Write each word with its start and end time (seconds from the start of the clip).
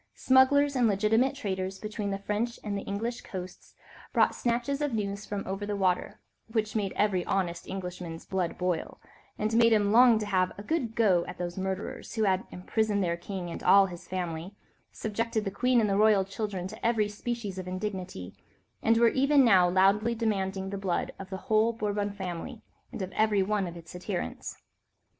Smugglers 0.15 0.75
and 0.75 0.87
legitimate 0.87 1.35
traders 1.35 1.77
between 1.77 2.09
the 2.09 2.17
French 2.17 2.59
and 2.63 2.79
English 2.87 3.21
coasts 3.21 3.75
brought 4.11 4.33
snatches 4.33 4.81
of 4.81 4.95
news 4.95 5.27
from 5.27 5.45
over 5.45 5.63
the 5.63 5.75
water, 5.75 6.19
which 6.47 6.75
made 6.75 6.91
every 6.95 7.23
honest 7.25 7.67
Englishman's 7.67 8.25
blood 8.25 8.57
boil, 8.57 8.99
and 9.37 9.53
made 9.55 9.71
him 9.71 9.91
long 9.91 10.17
to 10.17 10.25
have 10.25 10.53
"a 10.57 10.63
good 10.63 10.95
go" 10.95 11.23
at 11.27 11.37
those 11.37 11.55
murderers, 11.55 12.15
who 12.15 12.23
had 12.23 12.47
imprisoned 12.49 13.03
their 13.03 13.15
king 13.15 13.51
and 13.51 13.61
all 13.61 13.85
his 13.85 14.07
family, 14.07 14.55
subjected 14.91 15.45
the 15.45 15.51
queen 15.51 15.79
and 15.79 15.87
the 15.87 15.95
royal 15.95 16.25
children 16.25 16.65
to 16.67 16.83
every 16.83 17.07
species 17.07 17.59
of 17.59 17.67
indignity, 17.67 18.33
and 18.81 18.97
were 18.97 19.09
even 19.09 19.45
now 19.45 19.69
loudly 19.69 20.15
demanding 20.15 20.71
the 20.71 20.79
blood 20.79 21.11
of 21.19 21.29
the 21.29 21.37
whole 21.45 21.73
Bourbon 21.73 22.11
family 22.11 22.63
and 22.91 23.03
of 23.03 23.11
every 23.11 23.43
one 23.43 23.67
of 23.67 23.77
its 23.77 23.95
adherents. 23.95 24.63